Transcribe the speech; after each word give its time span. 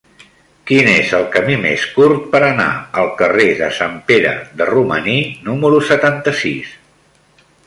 Quin 0.69 0.87
és 0.93 1.11
el 1.17 1.25
camí 1.35 1.57
més 1.65 1.83
curt 1.97 2.25
per 2.31 2.41
anar 2.47 2.67
al 3.01 3.11
carrer 3.21 3.47
de 3.61 3.69
Sant 3.81 3.95
Pere 4.11 4.35
de 4.63 4.69
Romaní 4.73 5.17
número 5.51 5.87
setanta-sis? 5.95 6.75